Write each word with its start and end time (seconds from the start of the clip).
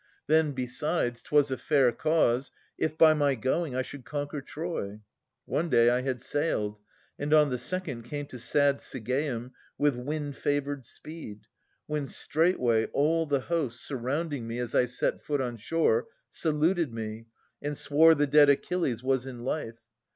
Then, 0.25 0.53
besides, 0.53 1.21
'twas 1.21 1.51
a 1.51 1.57
fair 1.57 1.91
cause, 1.91 2.49
If, 2.75 2.97
by 2.97 3.13
my 3.13 3.35
going, 3.35 3.75
I 3.75 3.83
should 3.83 4.03
conquer 4.03 4.41
Troy. 4.41 5.01
One 5.45 5.69
day 5.69 5.91
I 5.91 6.01
had 6.01 6.23
sailed, 6.23 6.79
and 7.19 7.35
on 7.35 7.51
the 7.51 7.59
second 7.59 8.01
came 8.01 8.25
To 8.25 8.39
sad 8.39 8.77
Sigeum 8.77 9.51
with 9.77 9.95
wind 9.95 10.35
favoured 10.37 10.85
speed. 10.85 11.41
When 11.85 12.07
straightway 12.07 12.87
all 12.87 13.27
the 13.27 13.41
host, 13.41 13.79
surrounding 13.83 14.47
me 14.47 14.57
As 14.57 14.73
I 14.73 14.85
set 14.85 15.21
foot 15.23 15.39
on 15.39 15.57
shore, 15.57 16.07
saluted 16.31 16.91
me, 16.91 17.27
And 17.61 17.77
swore 17.77 18.15
the 18.15 18.25
dead 18.25 18.49
Achilles 18.49 19.03
was 19.03 19.27
in 19.27 19.43
life. 19.43 19.77